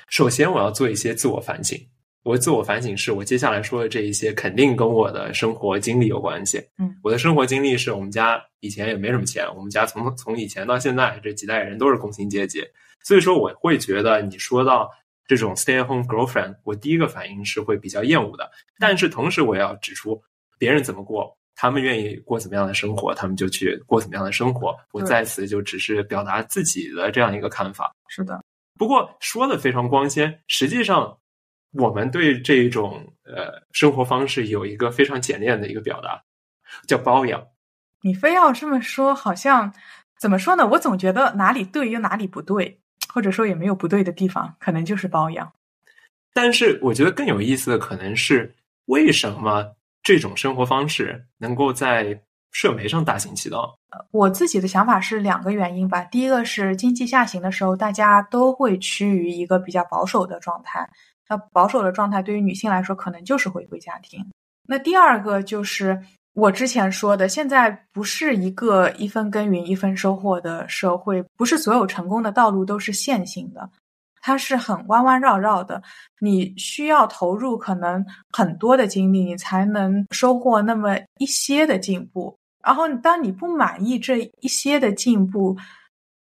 [0.09, 1.77] 首先，我要做一些自我反省。
[2.23, 6.63] 我自我反省是我接下来说的这一些，肯定跟我的生活经历有关系。
[6.79, 12.63] 嗯，我的生活经历是我们家以前也没什么钱，我们家从从以前到现在这几代人都是工薪阶级。
[13.05, 14.91] 所以说，我会觉得你说到
[15.27, 18.51] 这种 stay at home girlfriend，我第一个反应是会比较厌恶的。
[18.79, 20.21] 但是同时，我也要指出，
[20.59, 24.77] 别人怎么过，他们愿意过怎么样的生活，他们就去过怎么样的生活。
[24.93, 27.95] 我在此就只是表达自己的这样一个看法。
[28.09, 28.43] 是的，
[28.79, 31.19] 不过说的非常光鲜，实际上
[31.73, 36.23] 我们对这种呃生活方式有一个非常简练的一个表达，
[36.87, 37.47] 叫包养。
[38.03, 39.75] 你非要这么说，好像
[40.19, 40.67] 怎么说呢？
[40.67, 42.81] 我总觉得哪里对又哪里不对。
[43.13, 45.53] 或者说也没有不对的地方，可能就是包养。
[46.33, 48.55] 但是我觉得更有意思的可能是，
[48.87, 52.21] 为什么这种生活方式能够在
[52.53, 53.77] 社媒上大行其道？
[54.11, 56.03] 我自己的想法是两个原因吧。
[56.05, 60.89] 第一个是经济下行的时候，大家都会趋于一个比较保守的状态。
[61.29, 64.25] 那保守的状态对于女性来说，可能就是回归家庭。
[64.67, 66.01] 那第二个就是。
[66.39, 73.69] 我之前说的，现在不是一个一分耕耘一分收获的社会，不是所有成功的道路都是线性的，
[74.23, 75.83] 它是很弯弯绕绕的。
[76.21, 82.33] 你需要投入可能很多的精力，你才能收获那么一些的进步。
[82.63, 85.57] 然后，当你不满意这一些的进步，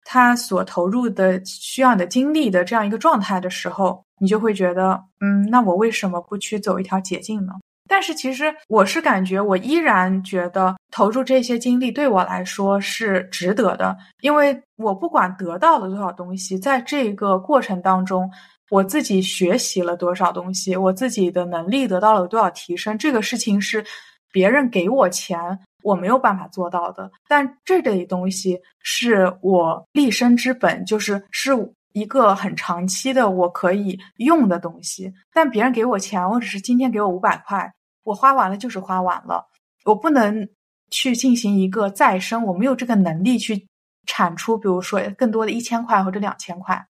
[0.03, 7.53] 他所投入的需要的精力的这样一个状态的时候，你就会觉得，嗯，那我为什么不去走一条捷径呢？
[7.89, 18.31] 但是其实我是感觉，我依然觉得投入这些精力对我来说是值得的，因为我不管得到了多少东西，在这个过程当中，
[18.69, 23.83] 我自己学习了多少东西，我自己的能力得到了多少提升，这个事情是
[24.31, 25.39] 别人给我钱
[25.81, 31.51] 我没有办法做到的，但这类东西是我立身之本，就是是
[31.93, 37.73] 一个很长期的我可以用的东西，但别人给我钱，我只是今天给我五百块。
[38.03, 39.45] 我花完了就是花完了，
[39.85, 40.47] 我不能
[40.89, 43.67] 去进行一个再生，我没有这个能力去
[44.05, 46.87] 产出，比如说更多的一千块或者两千块。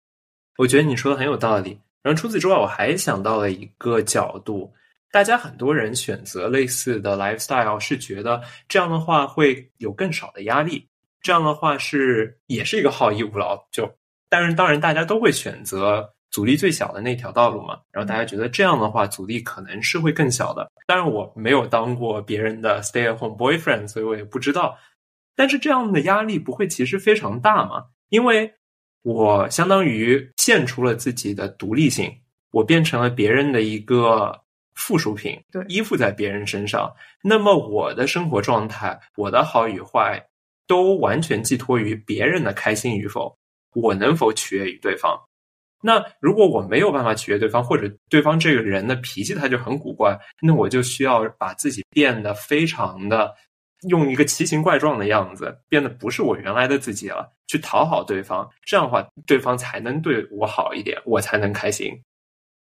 [0.57, 1.79] 我觉得你说的很有道理。
[2.03, 4.73] 然后除此之外，我还想到了一个角度，
[5.13, 10.89] 大家很多人选择类似的 lifestyle 是觉得这样的话会有更少的压力，
[11.23, 13.57] 这样的话是也是一个好逸恶劳。
[13.71, 13.91] 就
[14.29, 16.11] 但是当然大家都会选择。
[16.35, 20.69] 阻力最小的那条道路嘛，然后大家觉得这样的话阻力可能是会更小的。
[20.85, 24.77] 当然我没有当过别人的 stay at home boyfriend，所以我也不知道。
[25.37, 27.85] 但是这样的压力不会其实非常大嘛？
[28.09, 28.53] 因为
[29.03, 32.13] 我相当于献出了自己的独立性，
[32.51, 34.37] 我变成了别人的一个
[34.75, 36.93] 附属品，对，依附在别人身上。
[37.23, 40.21] 那么我的生活状态，我的好与坏，
[40.67, 43.39] 都完全寄托于别人的开心与否，
[43.75, 45.17] 我能否取悦于对方。
[45.87, 53.31] 那如果我没有办法取悦对方，或者对方这个人的脾气他就很古怪，那我就需要把自己变得非常的
[53.91, 58.49] 用一个奇形怪状的样子，变得不是我原来的自己了，去讨好对方。
[58.63, 61.93] 这样的话，对方才能对我好一点，我才能开心。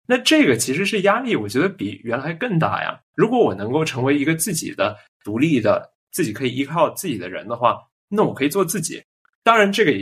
[0.07, 2.99] 那这个其实是压力，我觉得比原来更大呀。
[3.15, 7.77] 如果我能够成为一个自己的独立的、自己可以依靠自己的人的话，
[8.09, 9.03] 那我可以做自己。
[9.43, 9.93] 当然，这个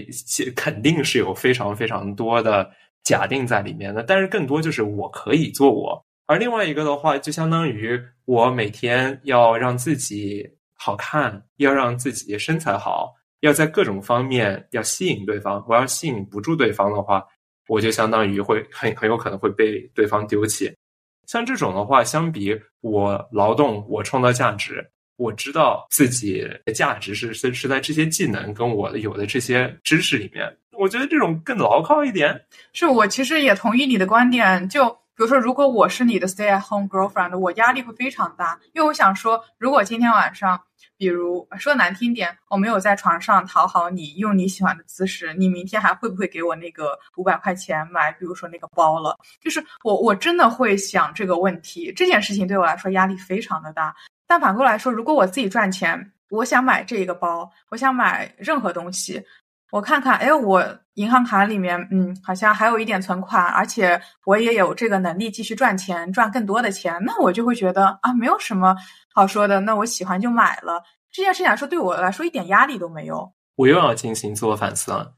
[0.54, 2.70] 肯定是有非常非常多的。
[3.04, 15.64] 假定在里面的，但是更多就是我可以做我，而另外一个的话，就相当于我每天要让自己好看，要让自己身材好，要在各种方面要吸引对方。
[15.68, 17.24] 我要吸引不住对方的话，
[17.68, 20.72] 我就相当于会很很有可能会被对方丢弃。
[21.26, 24.84] 像这种的话，相比我劳动，我创造价值，
[25.16, 30.56] 我知道自己的价值是是是在这些技能跟我有的这些知识里面。
[30.82, 32.44] 我觉得这种更牢靠一点。
[32.72, 34.68] 是我其实也同意你的观点。
[34.68, 40.60] 就比如说，如果我是你的 stay at home girlfriend，我压力会非常大，因为我想说，如果今天晚上，
[40.96, 49.16] 比如说难听点，我没有在床上讨好你，用你喜欢的姿势，你明天还会不会给我那个五百块钱买，比如说那个包了？
[49.40, 53.94] 就是我我真的会想这个问题，这件事情对我来说压力非常的大。
[54.26, 59.22] 但反过来说，如果我自己赚钱，我想买这个包，我想买任何东西。
[59.72, 60.62] 我看看，哎，我
[60.96, 68.76] 银行卡里面，嗯，好像还有一点存款，而且我也有这个能力继续赚钱，赚更多的钱，那我就会觉得啊，没有什么
[69.14, 70.82] 好说的，那我喜欢就买了。
[71.10, 73.32] 这件事情来说，对我来说一点压力都没有。
[73.56, 75.14] 我又要进行自我反思了。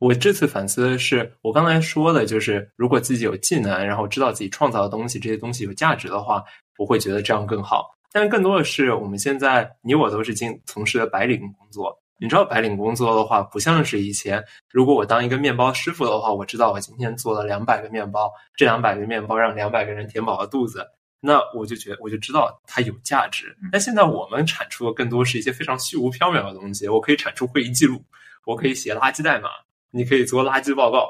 [0.00, 6.42] 我这次反思的是，我刚才说的就是，如果自己有技能，然后知道自己创造的东西，这些东西有价值的话，
[6.76, 7.88] 我会觉得这样更好。
[8.10, 12.01] 但更多的是，我们现在你我都是经从事的白领工作。
[12.22, 20.86] 你知道白领工作的话，不像是以前，如果我当一个面包师傅的话，我知道我今天做了两百个面包，这两百个面包让两百个人填饱了肚子，
[21.18, 23.52] 那我就觉得我就知道它有价值。
[23.72, 28.00] 但现在我们产出的更多是一些非常虚无缥缈的东西，我可以产出会议记录，
[28.46, 29.48] 我可以写垃圾代码，
[29.90, 31.08] 你可以做垃圾报告，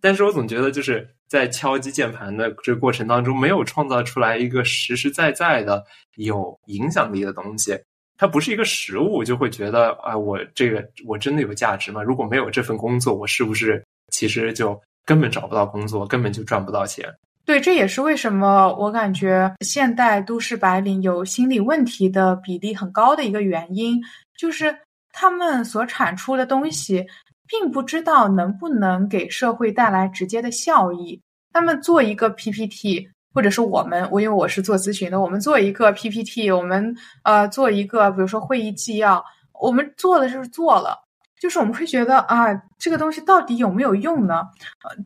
[0.00, 5.84] 但是我总觉得就是在敲击键盘的这个过程当中，没有创造出来一个实实在在的
[6.14, 7.78] 有影响力的东西。
[8.18, 12.02] 它不是一个实物，就会觉得啊，我这个我真的有价值吗？
[12.02, 17.06] 如果没有这份工作，我是不是其实就根本找不到工作，根本就赚不到钱？
[17.44, 24.02] 对，这也是为什么我感觉现代都市白领有心理问题的比例很高的一个原因，
[24.36, 24.76] 就是
[25.12, 27.06] 他们所产出的东西，
[27.46, 31.20] 并不知道能不能给社会带来直接的效益。
[31.52, 33.10] 他们做一个 PPT。
[33.36, 39.22] 或者是我们，我因为我是做咨询的，我们做一个 PPT，我们呃做一个，比如说会议纪要，
[39.60, 40.98] 我们做的就是做了，
[41.38, 42.46] 就是我们会觉得啊，
[42.78, 44.36] 这个东西到底有没有用呢？
[44.84, 44.96] 呃，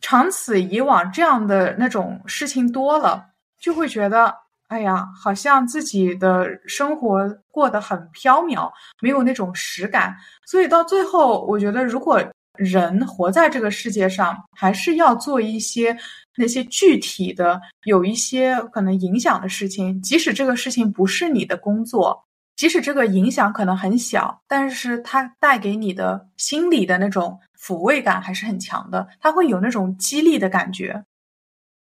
[0.00, 3.24] 长此以往，这样的那种事情多了，
[3.60, 4.34] 就会觉得，
[4.66, 8.68] 哎呀，好像自己的生活过得很飘渺，
[9.00, 10.12] 没有那种实感。
[10.44, 12.20] 所以到最后，我觉得如果
[12.58, 15.96] 人活在这个世界上，还是要做一些。
[16.38, 22.26] 那些具体的有一些可能影响的事情，即使这个事情不是你的工作，
[22.56, 31.02] 即使这个影响可能很小，但是它带给你的心理的那种抚慰感还是很强的，它会有那种激励的感觉。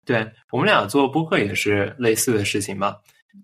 [0.04, 2.94] 对我们俩做播客也是类似的事情吧。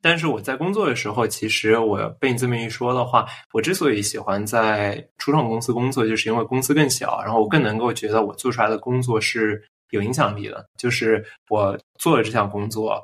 [0.01, 9.63] 但是我在工作的时候，其实我被你这么一说的话，我之所以喜欢在初创公司工作，就是因为公司更小，然后我更能够觉得我做出来的工作是。
[9.93, 12.99] 有影响力的，就是我做了这项工作，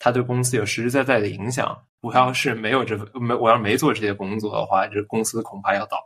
[0.00, 1.80] 它对公司有实实在在的影响。
[2.00, 5.96] 我要是没有这没，我要没做这些工作的话，这公司恐怕要倒。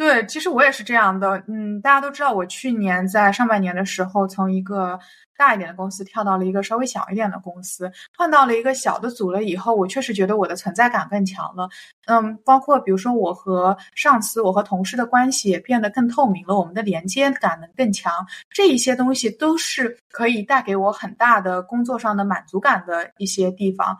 [0.00, 1.44] 对，其实我也是这样的。
[1.46, 4.98] 嗯，大家都知道，我去年在上半年的时候，从一个。
[5.40, 11.66] 大一点的公司跳到了一个稍微小一点的公司，换到了一个小的组了以后，我确实觉得我的存在感更强了。
[12.04, 18.12] 嗯，包括比如说我和上司、我和同事的关系也变得更透明了，我们的连接感能更强。
[18.50, 23.96] 这一些东西都是可以带给我很大的工作上的满足感的一些地方。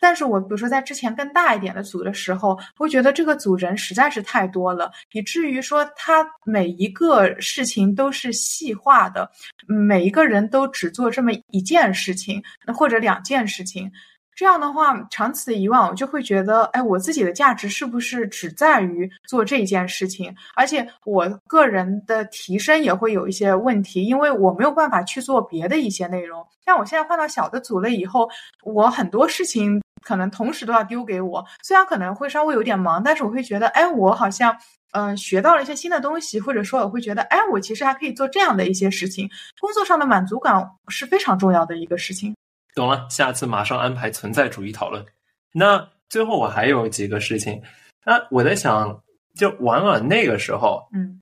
[0.00, 9.30] 但是我比如说在之前更大一点的组的时候，会觉得这个组人实在是太多了，以至于说他每一个事情都是细化的，
[9.66, 12.42] 每一个人都只做这么一件事情，
[12.74, 13.90] 或者两件事情。
[14.32, 20.34] 这样的话，长此以往，我就会觉得，哎，我自己的价值是不是只在于做这件事情？
[20.56, 26.42] 而且我个人的提升也会有一些问题，因为我没有办法去做别的一些内容。
[26.64, 28.26] 像我现在换到小的组了以后，
[28.62, 29.78] 我很多事情。
[30.02, 34.56] 可能同时都要丢给我，虽然可能会稍微有点忙，但是我会觉得，哎，我好像，
[34.92, 39.28] 嗯，学到了一些新的东西，或者说我会觉得，哎，我其实还可以做这样的一些事情。
[39.60, 42.34] 工作上的满足感是非常重要的一个事情。
[42.74, 45.04] 懂了，下次马上安排存在主义讨论。
[45.52, 47.62] 那最后我还有几个事情，
[48.04, 49.02] 那我在想，
[49.34, 51.20] 就婉婉那个时候，嗯。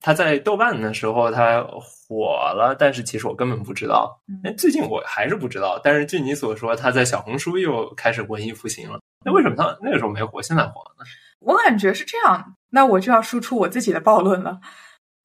[0.00, 4.18] 他在豆瓣的时候他火了，但是其实我根本不知道。
[4.44, 5.80] 哎，最近我还是不知道。
[5.82, 9.00] 但是据你所说，他在小红书又开始文艺复兴了。
[9.24, 11.04] 那为什么他那个时候没火，现在火了呢？
[11.40, 12.54] 我感觉是这样。
[12.70, 14.60] 那我就要输出我自己的暴论了。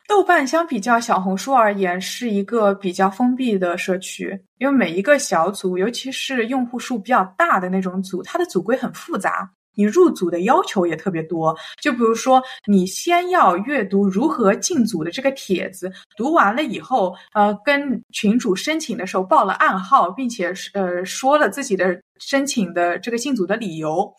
[0.07, 9.49] 豆瓣相比较小红书而言，是一个比较封闭的社区，因为每一个小组，尤其是用户数比较大的那种组，它的组规很复杂。
[9.75, 24.13] 你入组的要求也特别多，就比如说，你先要阅读如何进组的这个帖子，读完了以后，呃，跟群主申请的时候报了暗号，并且呃说了自己的申请的这个进组的理由，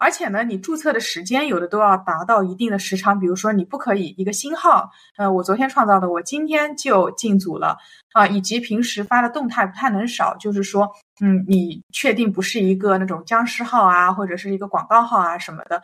[0.00, 7.76] 而且呢，你注册的时间有的都要达到一定的时长，比如说你不可以一个新号，呃，我昨天创造的，我今天就进组了
[8.14, 10.90] 啊，以及平时发的动态不太能少，就是说，
[11.20, 15.82] 嗯，你确定不是一个那种僵尸号啊，或者是一个广告号啊什么的，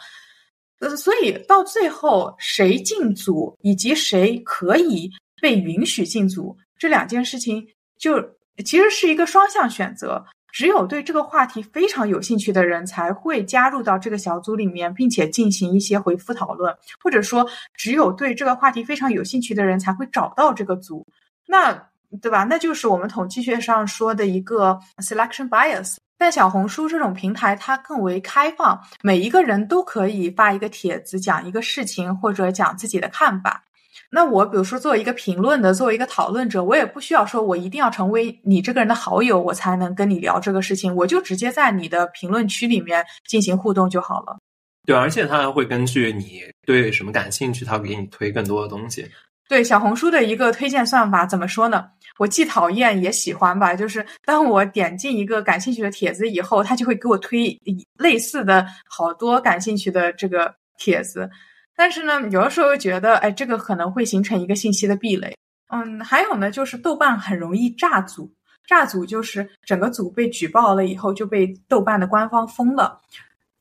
[0.80, 5.10] 呃，所以到最后谁进组以及谁可以
[5.42, 8.18] 被允许进组这两件事情，就
[8.64, 10.24] 其实是一个双向选择。
[10.52, 21.06] 只有对这个话题非常有兴趣的人才会加入到这个小组里面，并且进行一些回复讨论，或者说，只有对这个话题非常有兴趣的人才会找到这个组，
[21.46, 21.88] 那
[22.22, 22.44] 对吧？
[22.44, 25.96] 那就是我们统计学上说的一个 selection bias。
[26.18, 33.62] 但小红书这种平台它更为开放，每一个人都可以发一个帖子，讲一个事情或者讲自己的看法。
[34.10, 44.36] 那我比如说作为一个评论的，作为一个讨论者，我也不需要说我一定要成为你这个人的好友，我才能跟你聊这个事情，我就直接在你的评论区里面进行互动就好了。
[44.86, 49.04] 对，而且他还会根据你对什么感兴趣，他会给你推更多的东西。
[49.48, 51.86] 对，小红书的一个推荐算法怎么说呢？
[52.18, 57.56] 我既讨厌也喜欢吧，就是当我点进一个感兴趣的帖子以后，它就会给我推
[57.98, 61.28] 类似的好多感兴趣的这个帖子。
[61.76, 65.36] 但是呢，有的时候又觉得，哎，这个可能会形成一个信息的壁垒。
[65.68, 68.32] 嗯，还有呢，就是豆瓣很容易炸组，
[68.66, 73.00] 炸组就是整个组被举报了以后就被豆瓣的官方封了，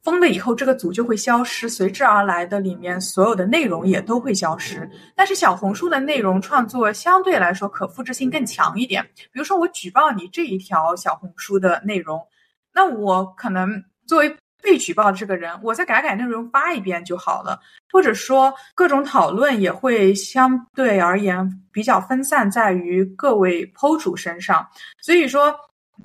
[0.01, 4.89] 封了以后这个组就会消失，随之而来的里面所有的内容也都会消失。
[5.16, 9.03] 但是小红书的内容创作相对来说可复制性更强一点，
[9.34, 12.26] 比如说我举报你这一条小红书的内容，
[12.74, 14.38] 那我可能作为。
[14.66, 17.59] 被举报的这个人，我再改改内容发一遍就好了，
[17.91, 24.68] 或者说各种讨论也会相对而言比较分散在于各位 PO 主身上。
[25.03, 25.55] 所以说，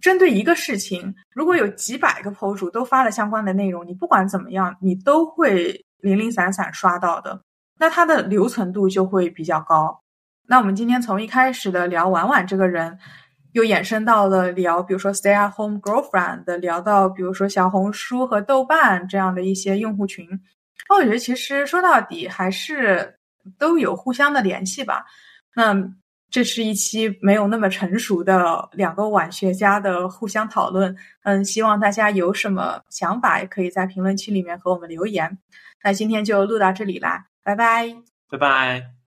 [0.02, 7.40] 针对一个事情，如果有几百个 PO 主都发了相关的内容，你不管怎么样，你都会零零散散刷到的，
[7.78, 10.02] 那它的留存度就会比较高。
[10.46, 12.98] 那我们今天从一开始的聊婉婉这个人。
[13.53, 20.26] 又衍生到了聊，比如说 Stay at Home Girlfriend 的，聊到比如说小红书和豆瓣这样的一些用户群。
[20.88, 23.16] 那我觉得其实说到底还是
[23.59, 25.05] 都有互相的联系吧。
[25.55, 25.74] 那
[26.30, 30.96] 这是一期没有那么成熟的两个晚学家的互相讨论。
[31.24, 35.38] 嗯，希望大家有什么想法也可以在评论区里面和我们留言。
[35.82, 37.96] 那今天就录到这里啦，拜拜，
[38.30, 38.90] 拜拜。